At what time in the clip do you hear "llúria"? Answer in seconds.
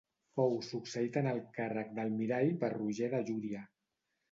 3.31-3.65